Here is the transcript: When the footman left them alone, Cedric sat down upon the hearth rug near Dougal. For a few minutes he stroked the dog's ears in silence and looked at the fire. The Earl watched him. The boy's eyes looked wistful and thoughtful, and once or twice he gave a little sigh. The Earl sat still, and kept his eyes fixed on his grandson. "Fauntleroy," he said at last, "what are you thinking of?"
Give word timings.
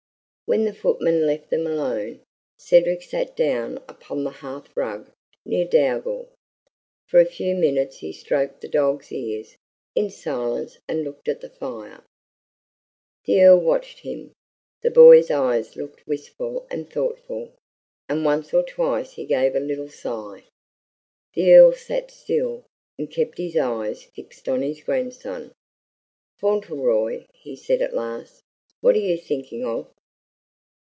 When 0.47 0.65
the 0.65 0.73
footman 0.73 1.25
left 1.25 1.49
them 1.49 1.65
alone, 1.65 2.23
Cedric 2.59 3.03
sat 3.03 3.37
down 3.37 3.77
upon 3.87 4.25
the 4.25 4.31
hearth 4.31 4.75
rug 4.75 5.09
near 5.45 5.63
Dougal. 5.65 6.27
For 7.07 7.21
a 7.21 7.25
few 7.25 7.55
minutes 7.55 7.99
he 7.99 8.11
stroked 8.11 8.59
the 8.59 8.67
dog's 8.67 9.13
ears 9.13 9.55
in 9.95 10.09
silence 10.09 10.77
and 10.89 11.05
looked 11.05 11.29
at 11.29 11.39
the 11.39 11.47
fire. 11.51 12.03
The 13.23 13.41
Earl 13.41 13.61
watched 13.61 13.99
him. 13.99 14.33
The 14.81 14.89
boy's 14.91 15.31
eyes 15.31 15.77
looked 15.77 16.05
wistful 16.05 16.67
and 16.69 16.91
thoughtful, 16.91 17.53
and 18.09 18.25
once 18.25 18.53
or 18.53 18.61
twice 18.63 19.13
he 19.13 19.23
gave 19.23 19.55
a 19.55 19.59
little 19.61 19.87
sigh. 19.87 20.43
The 21.33 21.53
Earl 21.53 21.71
sat 21.71 22.11
still, 22.11 22.65
and 22.99 23.09
kept 23.09 23.37
his 23.37 23.55
eyes 23.55 24.03
fixed 24.03 24.49
on 24.49 24.63
his 24.63 24.81
grandson. 24.81 25.53
"Fauntleroy," 26.39 27.23
he 27.35 27.55
said 27.55 27.81
at 27.81 27.93
last, 27.95 28.41
"what 28.81 28.95
are 28.95 28.99
you 28.99 29.17
thinking 29.17 29.63
of?" 29.63 29.87